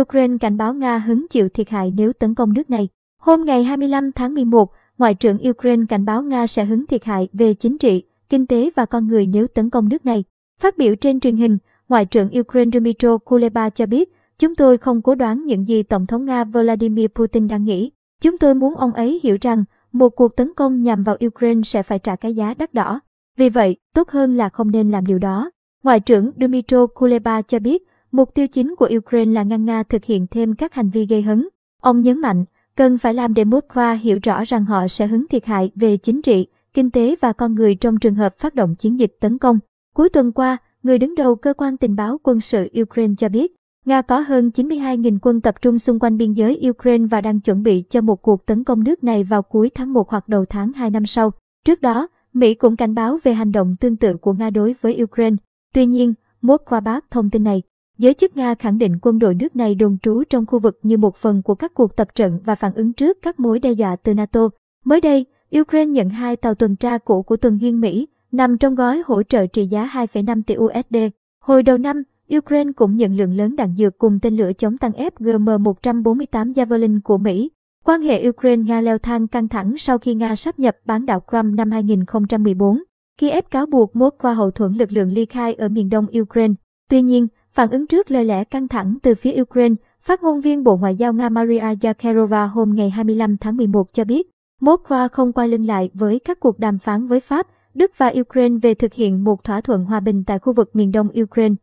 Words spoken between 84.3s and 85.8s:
hậu thuẫn lực lượng ly khai ở